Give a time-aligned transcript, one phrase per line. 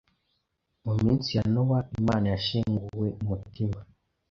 [0.85, 3.79] Mu minsi ya Nowa, Imana ‘yashenguwe umutima’